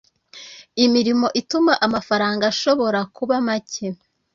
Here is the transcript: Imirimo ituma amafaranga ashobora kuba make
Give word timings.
Imirimo 0.85 1.27
ituma 1.41 1.73
amafaranga 1.85 2.43
ashobora 2.51 2.99
kuba 3.15 3.35
make 3.47 3.87